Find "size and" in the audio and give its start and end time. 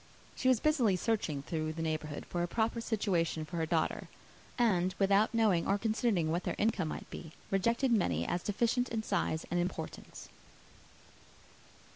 9.03-9.59